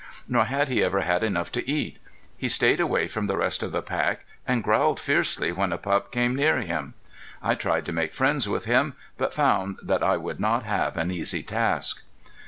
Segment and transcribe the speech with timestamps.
[0.27, 1.99] Nor had he ever had enough to eat.
[2.35, 6.11] He stayed away from the rest of the pack and growled fiercely when a pup
[6.11, 6.95] came near him.
[7.39, 11.11] I tried to make friends with him, but found that I would not have an
[11.11, 12.01] easy task.